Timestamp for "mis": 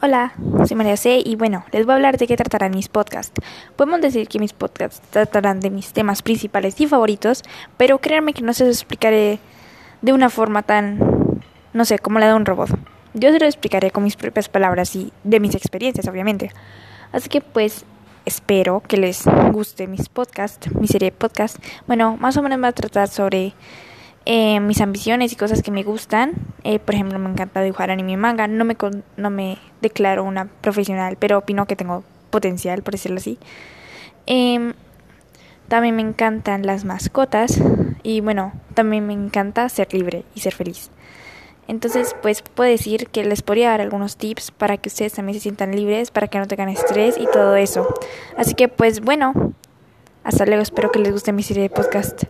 2.70-2.88, 4.38-4.52, 5.70-5.92, 14.04-14.14, 15.40-15.56, 19.88-20.08, 24.60-24.82